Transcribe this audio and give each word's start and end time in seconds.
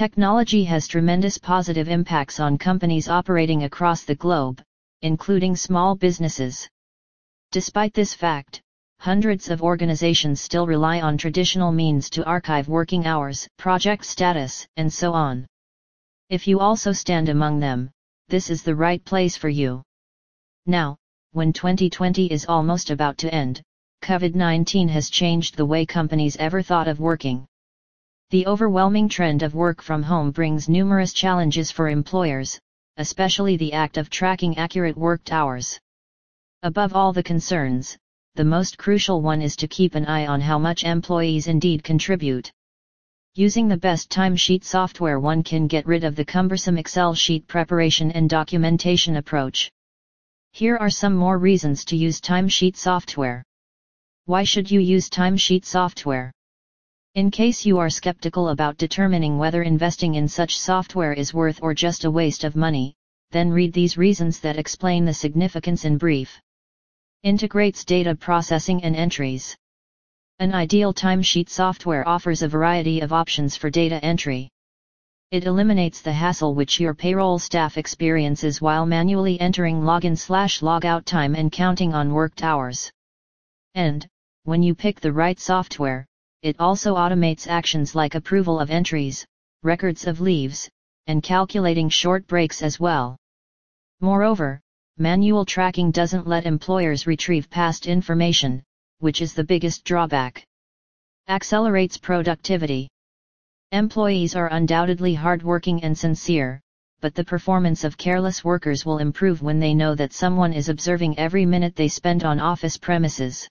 Technology 0.00 0.64
has 0.64 0.88
tremendous 0.88 1.36
positive 1.36 1.86
impacts 1.86 2.40
on 2.40 2.56
companies 2.56 3.10
operating 3.10 3.64
across 3.64 4.02
the 4.02 4.14
globe, 4.14 4.62
including 5.02 5.54
small 5.54 5.94
businesses. 5.94 6.66
Despite 7.52 7.92
this 7.92 8.14
fact, 8.14 8.62
hundreds 8.98 9.50
of 9.50 9.60
organizations 9.60 10.40
still 10.40 10.66
rely 10.66 11.02
on 11.02 11.18
traditional 11.18 11.70
means 11.70 12.08
to 12.08 12.24
archive 12.24 12.66
working 12.66 13.04
hours, 13.04 13.46
project 13.58 14.06
status, 14.06 14.66
and 14.78 14.90
so 14.90 15.12
on. 15.12 15.46
If 16.30 16.48
you 16.48 16.60
also 16.60 16.92
stand 16.92 17.28
among 17.28 17.60
them, 17.60 17.90
this 18.28 18.48
is 18.48 18.62
the 18.62 18.76
right 18.76 19.04
place 19.04 19.36
for 19.36 19.50
you. 19.50 19.82
Now, 20.64 20.96
when 21.32 21.52
2020 21.52 22.32
is 22.32 22.46
almost 22.46 22.88
about 22.88 23.18
to 23.18 23.34
end, 23.34 23.60
COVID-19 24.02 24.88
has 24.88 25.10
changed 25.10 25.58
the 25.58 25.66
way 25.66 25.84
companies 25.84 26.38
ever 26.38 26.62
thought 26.62 26.88
of 26.88 27.00
working. 27.00 27.46
The 28.30 28.46
overwhelming 28.46 29.08
trend 29.08 29.42
of 29.42 29.56
work 29.56 29.82
from 29.82 30.04
home 30.04 30.30
brings 30.30 30.68
numerous 30.68 31.12
challenges 31.12 31.72
for 31.72 31.88
employers, 31.88 32.60
especially 32.96 33.56
the 33.56 33.72
act 33.72 33.96
of 33.96 34.08
tracking 34.08 34.56
accurate 34.56 34.96
worked 34.96 35.32
hours. 35.32 35.80
Above 36.62 36.94
all 36.94 37.12
the 37.12 37.24
concerns, 37.24 37.98
the 38.36 38.44
most 38.44 38.78
crucial 38.78 39.20
one 39.20 39.42
is 39.42 39.56
to 39.56 39.66
keep 39.66 39.96
an 39.96 40.06
eye 40.06 40.28
on 40.28 40.40
how 40.40 40.60
much 40.60 40.84
employees 40.84 41.48
indeed 41.48 41.82
contribute. 41.82 42.52
Using 43.34 43.66
the 43.66 43.76
best 43.76 44.10
timesheet 44.10 44.62
software 44.62 45.18
one 45.18 45.42
can 45.42 45.66
get 45.66 45.84
rid 45.86 46.04
of 46.04 46.14
the 46.14 46.24
cumbersome 46.24 46.78
Excel 46.78 47.14
sheet 47.14 47.48
preparation 47.48 48.12
and 48.12 48.30
documentation 48.30 49.16
approach. 49.16 49.72
Here 50.52 50.76
are 50.76 50.90
some 50.90 51.16
more 51.16 51.38
reasons 51.38 51.84
to 51.86 51.96
use 51.96 52.20
timesheet 52.20 52.76
software. 52.76 53.42
Why 54.26 54.44
should 54.44 54.70
you 54.70 54.78
use 54.78 55.10
timesheet 55.10 55.64
software? 55.64 56.30
In 57.16 57.32
case 57.32 57.66
you 57.66 57.78
are 57.78 57.90
skeptical 57.90 58.50
about 58.50 58.76
determining 58.76 59.36
whether 59.36 59.64
investing 59.64 60.14
in 60.14 60.28
such 60.28 60.56
software 60.56 61.12
is 61.12 61.34
worth 61.34 61.58
or 61.60 61.74
just 61.74 62.04
a 62.04 62.10
waste 62.10 62.44
of 62.44 62.54
money, 62.54 62.94
then 63.32 63.50
read 63.50 63.72
these 63.72 63.98
reasons 63.98 64.38
that 64.40 64.56
explain 64.56 65.04
the 65.04 65.12
significance 65.12 65.84
in 65.84 65.98
brief. 65.98 66.40
Integrates 67.24 67.84
data 67.84 68.14
processing 68.14 68.84
and 68.84 68.94
entries. 68.94 69.56
An 70.38 70.54
ideal 70.54 70.94
timesheet 70.94 71.48
software 71.48 72.06
offers 72.06 72.42
a 72.42 72.48
variety 72.48 73.00
of 73.00 73.12
options 73.12 73.56
for 73.56 73.70
data 73.70 73.98
entry. 74.04 74.48
It 75.32 75.46
eliminates 75.46 76.02
the 76.02 76.12
hassle 76.12 76.54
which 76.54 76.78
your 76.78 76.94
payroll 76.94 77.40
staff 77.40 77.76
experiences 77.76 78.62
while 78.62 78.86
manually 78.86 79.40
entering 79.40 79.82
login 79.82 80.16
slash 80.16 80.60
logout 80.60 81.06
time 81.06 81.34
and 81.34 81.50
counting 81.50 81.92
on 81.92 82.12
worked 82.12 82.44
hours. 82.44 82.88
And, 83.74 84.06
when 84.44 84.62
you 84.62 84.76
pick 84.76 85.00
the 85.00 85.12
right 85.12 85.40
software, 85.40 86.06
it 86.42 86.56
also 86.58 86.94
automates 86.94 87.46
actions 87.46 87.94
like 87.94 88.14
approval 88.14 88.58
of 88.58 88.70
entries, 88.70 89.26
records 89.62 90.06
of 90.06 90.20
leaves, 90.20 90.68
and 91.06 91.22
calculating 91.22 91.88
short 91.88 92.26
breaks 92.26 92.62
as 92.62 92.80
well. 92.80 93.16
Moreover, 94.00 94.60
manual 94.96 95.44
tracking 95.44 95.90
doesn't 95.90 96.26
let 96.26 96.46
employers 96.46 97.06
retrieve 97.06 97.50
past 97.50 97.86
information, 97.86 98.62
which 99.00 99.20
is 99.20 99.34
the 99.34 99.44
biggest 99.44 99.84
drawback. 99.84 100.44
Accelerates 101.28 101.98
productivity. 101.98 102.88
Employees 103.72 104.34
are 104.34 104.52
undoubtedly 104.52 105.14
hardworking 105.14 105.82
and 105.84 105.96
sincere, 105.96 106.60
but 107.00 107.14
the 107.14 107.24
performance 107.24 107.84
of 107.84 107.96
careless 107.96 108.44
workers 108.44 108.84
will 108.84 108.98
improve 108.98 109.42
when 109.42 109.60
they 109.60 109.74
know 109.74 109.94
that 109.94 110.12
someone 110.12 110.52
is 110.52 110.68
observing 110.68 111.18
every 111.18 111.46
minute 111.46 111.76
they 111.76 111.88
spend 111.88 112.24
on 112.24 112.40
office 112.40 112.76
premises. 112.76 113.48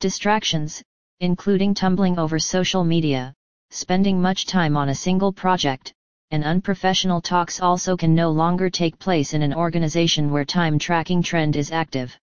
Distractions, 0.00 0.82
including 1.20 1.74
tumbling 1.74 2.18
over 2.18 2.38
social 2.38 2.84
media, 2.84 3.34
spending 3.70 4.20
much 4.20 4.46
time 4.46 4.76
on 4.76 4.90
a 4.90 4.94
single 4.94 5.32
project, 5.32 5.92
and 6.30 6.44
unprofessional 6.44 7.20
talks 7.20 7.60
also 7.60 7.96
can 7.96 8.14
no 8.14 8.30
longer 8.30 8.70
take 8.70 8.98
place 8.98 9.34
in 9.34 9.42
an 9.42 9.54
organization 9.54 10.30
where 10.30 10.44
time 10.44 10.78
tracking 10.78 11.22
trend 11.22 11.56
is 11.56 11.72
active. 11.72 12.16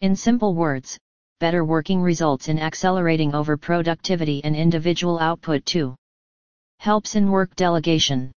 In 0.00 0.16
simple 0.16 0.54
words, 0.54 0.98
better 1.40 1.64
working 1.64 2.00
results 2.00 2.48
in 2.48 2.58
accelerating 2.58 3.34
over 3.34 3.56
productivity 3.56 4.42
and 4.44 4.56
individual 4.56 5.18
output 5.18 5.64
too. 5.64 5.94
Helps 6.80 7.14
in 7.14 7.30
work 7.30 7.54
delegation. 7.54 8.32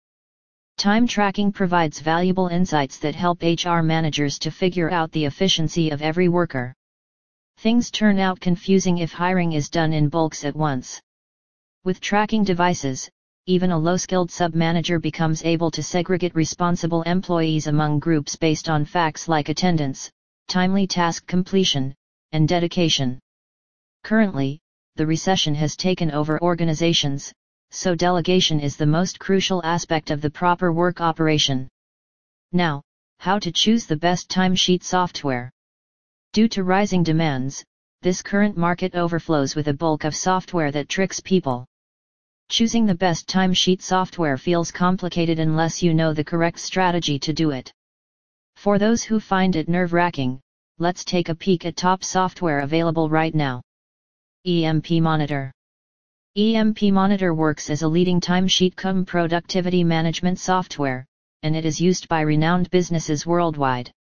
Time 0.76 1.06
tracking 1.06 1.52
provides 1.52 2.00
valuable 2.00 2.48
insights 2.48 2.98
that 2.98 3.14
help 3.14 3.42
HR 3.42 3.80
managers 3.80 4.38
to 4.40 4.50
figure 4.50 4.90
out 4.90 5.12
the 5.12 5.24
efficiency 5.24 5.90
of 5.90 6.02
every 6.02 6.28
worker. 6.28 6.74
Things 7.60 7.90
turn 7.90 8.18
out 8.18 8.40
confusing 8.40 8.96
if 8.96 9.12
hiring 9.12 9.52
is 9.52 9.68
done 9.68 9.92
in 9.92 10.08
bulks 10.08 10.46
at 10.46 10.56
once. 10.56 10.98
With 11.84 12.00
tracking 12.00 12.42
devices, 12.42 13.10
even 13.44 13.70
a 13.70 13.78
low-skilled 13.78 14.30
sub-manager 14.30 14.98
becomes 14.98 15.44
able 15.44 15.70
to 15.72 15.82
segregate 15.82 16.34
responsible 16.34 17.02
employees 17.02 17.66
among 17.66 17.98
groups 17.98 18.34
based 18.34 18.70
on 18.70 18.86
facts 18.86 19.28
like 19.28 19.50
attendance, 19.50 20.10
timely 20.48 20.86
task 20.86 21.26
completion, 21.26 21.94
and 22.32 22.48
dedication. 22.48 23.18
Currently, 24.04 24.58
the 24.96 25.06
recession 25.06 25.54
has 25.56 25.76
taken 25.76 26.10
over 26.12 26.40
organizations, 26.40 27.30
so 27.70 27.94
delegation 27.94 28.58
is 28.58 28.78
the 28.78 28.86
most 28.86 29.20
crucial 29.20 29.62
aspect 29.66 30.10
of 30.10 30.22
the 30.22 30.30
proper 30.30 30.72
work 30.72 31.02
operation. 31.02 31.68
Now, 32.52 32.80
how 33.18 33.38
to 33.38 33.52
choose 33.52 33.84
the 33.84 33.98
best 33.98 34.30
timesheet 34.30 34.82
software. 34.82 35.52
Due 36.32 36.46
to 36.46 36.62
rising 36.62 37.02
demands, 37.02 37.64
this 38.02 38.22
current 38.22 38.56
market 38.56 38.94
overflows 38.94 39.56
with 39.56 39.66
a 39.66 39.74
bulk 39.74 40.04
of 40.04 40.14
software 40.14 40.70
that 40.70 40.88
tricks 40.88 41.18
people. 41.18 41.66
Choosing 42.48 42.86
the 42.86 42.94
best 42.94 43.28
timesheet 43.28 43.82
software 43.82 44.36
feels 44.36 44.70
complicated 44.70 45.40
unless 45.40 45.82
you 45.82 45.92
know 45.92 46.12
the 46.12 46.22
correct 46.22 46.60
strategy 46.60 47.18
to 47.18 47.32
do 47.32 47.50
it. 47.50 47.72
For 48.54 48.78
those 48.78 49.02
who 49.02 49.18
find 49.18 49.56
it 49.56 49.68
nerve-wracking, 49.68 50.38
let's 50.78 51.04
take 51.04 51.30
a 51.30 51.34
peek 51.34 51.66
at 51.66 51.74
top 51.74 52.04
software 52.04 52.60
available 52.60 53.08
right 53.08 53.34
now. 53.34 53.60
EMP 54.46 54.88
Monitor 55.02 55.50
EMP 56.36 56.82
Monitor 56.92 57.34
works 57.34 57.70
as 57.70 57.82
a 57.82 57.88
leading 57.88 58.20
timesheet 58.20 58.76
cum 58.76 59.04
productivity 59.04 59.82
management 59.82 60.38
software, 60.38 61.04
and 61.42 61.56
it 61.56 61.64
is 61.64 61.80
used 61.80 62.06
by 62.06 62.20
renowned 62.20 62.70
businesses 62.70 63.26
worldwide. 63.26 63.90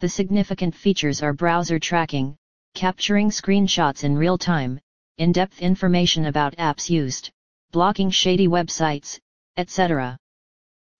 The 0.00 0.08
significant 0.08 0.74
features 0.74 1.22
are 1.22 1.32
browser 1.32 1.78
tracking, 1.78 2.36
capturing 2.74 3.30
screenshots 3.30 4.04
in 4.04 4.16
real 4.16 4.36
time, 4.36 4.80
in-depth 5.18 5.60
information 5.60 6.26
about 6.26 6.56
apps 6.56 6.90
used, 6.90 7.30
blocking 7.70 8.10
shady 8.10 8.48
websites, 8.48 9.18
etc. 9.56 10.18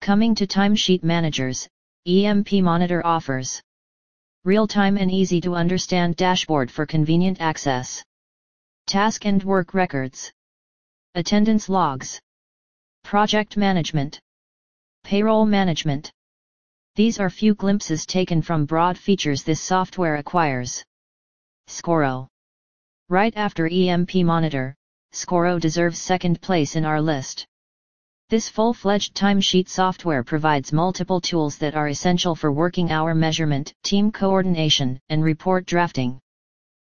Coming 0.00 0.34
to 0.36 0.46
timesheet 0.46 1.02
managers, 1.02 1.68
EMP 2.06 2.52
Monitor 2.54 3.04
offers 3.04 3.62
real-time 4.44 4.98
and 4.98 5.10
easy-to-understand 5.10 6.16
dashboard 6.16 6.70
for 6.70 6.84
convenient 6.84 7.40
access. 7.40 8.04
Task 8.86 9.24
and 9.24 9.42
work 9.42 9.72
records. 9.72 10.30
Attendance 11.14 11.70
logs. 11.70 12.20
Project 13.02 13.56
management. 13.56 14.20
Payroll 15.02 15.46
management. 15.46 16.12
These 16.96 17.18
are 17.18 17.28
few 17.28 17.56
glimpses 17.56 18.06
taken 18.06 18.40
from 18.40 18.66
broad 18.66 18.96
features 18.96 19.42
this 19.42 19.60
software 19.60 20.14
acquires. 20.14 20.84
Scoro. 21.66 22.28
Right 23.08 23.36
after 23.36 23.66
EMP 23.66 24.14
Monitor, 24.16 24.76
Scoro 25.12 25.58
deserves 25.58 25.98
second 25.98 26.40
place 26.40 26.76
in 26.76 26.84
our 26.84 27.00
list. 27.00 27.46
This 28.30 28.48
full-fledged 28.48 29.16
timesheet 29.16 29.68
software 29.68 30.22
provides 30.22 30.72
multiple 30.72 31.20
tools 31.20 31.58
that 31.58 31.74
are 31.74 31.88
essential 31.88 32.36
for 32.36 32.52
working 32.52 32.92
hour 32.92 33.12
measurement, 33.12 33.74
team 33.82 34.12
coordination, 34.12 35.00
and 35.08 35.24
report 35.24 35.66
drafting. 35.66 36.20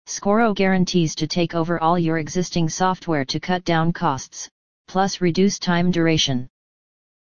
Scoro 0.06 0.53
guarantees 0.53 1.16
to 1.16 1.25
take 1.25 1.56
over 1.56 1.81
all 1.81 1.97
your 1.97 2.19
existing 2.19 2.69
software 2.69 3.25
to 3.25 3.40
cut 3.40 3.63
down 3.63 3.91
costs, 3.94 4.47
plus 4.88 5.22
reduce 5.22 5.57
time 5.57 5.90
duration. 5.90 6.47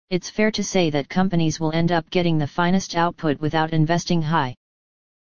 It's 0.08 0.30
fair 0.30 0.52
to 0.52 0.62
say 0.62 0.88
that 0.90 1.08
companies 1.08 1.58
will 1.58 1.72
end 1.72 1.90
up 1.90 2.08
getting 2.10 2.38
the 2.38 2.46
finest 2.46 2.94
output 2.94 3.40
without 3.40 3.72
investing 3.72 4.22
high. 4.22 4.54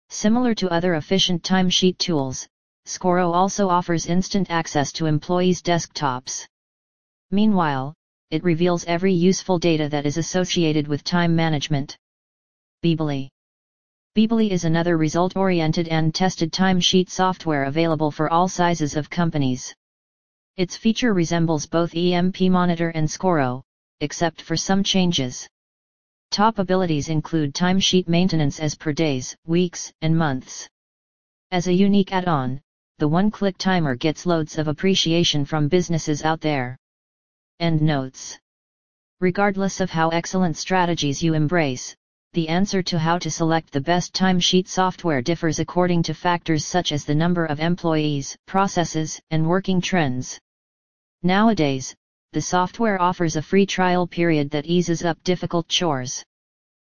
Similar 0.09 0.55
to 0.55 0.71
other 0.71 0.95
efficient 0.95 1.43
timesheet 1.43 1.99
tools, 1.99 2.47
Scoro 2.87 3.33
also 3.35 3.69
offers 3.69 4.07
instant 4.07 4.51
access 4.51 4.93
to 4.93 5.07
employees' 5.07 5.63
desktops. 5.63 6.47
Meanwhile, 7.33 7.93
it 8.31 8.45
reveals 8.45 8.85
every 8.85 9.13
useful 9.13 9.59
data 9.59 9.89
that 9.89 10.07
is 10.07 10.17
associated 10.17 10.87
with 10.87 11.03
time 11.03 11.35
management. 11.35 11.99
Beebole 12.85 13.29
Beebole 14.15 14.49
is 14.49 14.65
another 14.65 14.97
result-oriented 14.97 15.89
and 15.89 16.15
tested 16.15 16.53
timesheet 16.53 17.11
software 17.11 17.65
available 17.65 18.13
for 18.13 18.33
all 18.33 18.47
sizes 18.47 18.95
of 18.95 19.11
companies. 19.11 19.75
Its 20.57 20.77
feature 20.77 21.15
resembles 21.15 21.67
both 21.67 21.97
EMP 21.97 22.43
Monitor 22.43 22.91
and 22.91 23.09
Scoro, 23.09 23.63
except 24.01 24.43
for 24.43 24.57
some 24.57 24.83
changes. 24.83 25.49
Top 26.31 26.59
abilities 26.59 27.09
include 27.09 27.55
timesheet 27.55 28.09
maintenance 28.09 28.61
as 28.61 28.75
per 28.75 28.93
days, 28.93 29.37
weeks, 29.47 29.93
and 30.03 30.17
months. 30.17 30.69
As 31.51 31.67
a 31.67 31.73
unique 31.73 32.13
add-on, 32.13 32.61
the 32.99 33.09
one-click 33.09 33.57
timer 33.59 33.95
gets 33.95 34.27
loads 34.27 34.59
of 34.59 34.69
appreciation 34.69 35.45
from 35.45 35.69
businesses 35.69 36.23
out 36.23 36.41
there. 36.41 36.77
End 37.61 37.81
notes. 37.81 38.39
Regardless 39.21 39.81
of 39.81 39.91
how 39.91 40.11
excellent 40.11 40.57
strategies 40.57 41.23
you 41.23 41.35
embrace, 41.35 41.97
the 42.35 42.49
answer 42.49 42.83
to 42.83 42.99
how 42.99 43.19
to 43.19 43.31
select 43.31 43.73
the 43.73 43.81
best 43.81 44.15
timesheet 44.15 44.69
software 44.69 45.23
differs 45.23 45.59
according 45.59 46.03
to 46.03 46.13
factors 46.13 46.67
such 46.67 46.93
as 46.93 47.05
the 47.05 47.15
number 47.15 47.47
of 47.47 47.59
employees, 47.59 48.37
processes, 48.47 49.19
and 49.31 49.49
working 49.49 49.81
trends. 49.81 50.39
Nowadays, 51.23 51.97
the 52.33 52.43
software 52.43 53.01
offers 53.01 53.37
a 53.37 53.43
free 53.43 53.65
trial 53.65 54.07
period 54.07 54.51
that 54.51 54.67
eases 54.67 55.03
up 55.05 55.17
difficult 55.25 55.67
chores. 55.67 56.23